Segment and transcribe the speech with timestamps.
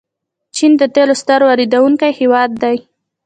[0.55, 2.77] چین د تیلو ستر واردونکی هیواد دی.